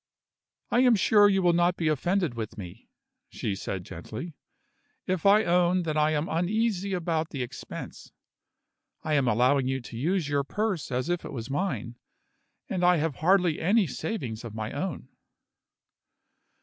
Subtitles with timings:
[0.71, 2.89] "I am sure you will not be offended with me,"
[3.29, 4.33] she said gently,
[5.05, 8.11] "if I own that I am uneasy about the expense.
[9.03, 11.99] I am allowing you to use your purse as if it was mine
[12.67, 15.07] and I have hardly any savings of my own."